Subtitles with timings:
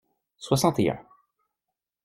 [0.39, 0.99] Soixante et un.